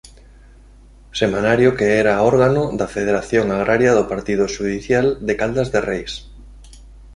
Semanario 1.21 1.71
que 1.77 1.87
era 2.01 2.15
órgano 2.31 2.63
da 2.79 2.91
Federación 2.95 3.45
Agraria 3.49 3.91
do 3.97 4.03
Partido 4.13 4.45
Xudicial 4.55 5.05
de 5.27 5.33
Caldas 5.39 5.69
de 5.73 5.79
Reis. 5.89 6.13